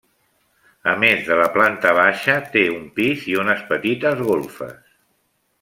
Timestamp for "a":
0.93-0.93